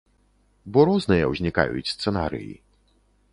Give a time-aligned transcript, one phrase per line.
[0.77, 2.53] Бо розныя ўзнікаюць сцэнарыі.